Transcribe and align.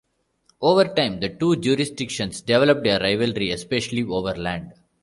Over 0.61 0.95
time, 0.95 1.19
the 1.19 1.29
two 1.29 1.57
jurisdictions 1.57 2.41
developed 2.41 2.87
a 2.87 2.97
rivalry, 2.97 3.51
especially 3.51 4.01
over 4.01 4.33
land. 4.33 4.73